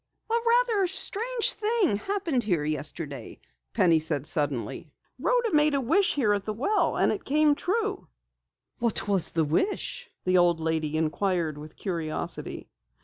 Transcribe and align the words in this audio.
"A 0.31 0.33
rather 0.67 0.87
strange 0.87 1.53
thing 1.53 2.01
occurred 2.09 2.41
yesterday," 2.69 3.39
Penny 3.73 3.99
said 3.99 4.25
suddenly. 4.25 4.91
"Rhoda 5.19 5.53
made 5.53 5.75
a 5.75 5.79
wish 5.79 6.15
here 6.15 6.33
at 6.33 6.43
the 6.43 6.55
well, 6.55 6.97
and 6.97 7.11
it 7.11 7.23
came 7.23 7.53
true." 7.53 8.07
"What 8.79 9.07
was 9.07 9.29
the 9.29 9.45
wish?" 9.45 10.09
the 10.23 10.39
old 10.39 10.59
lady 10.59 10.97
inquired 10.97 11.59
with 11.59 11.75
curiosity. 11.77 12.67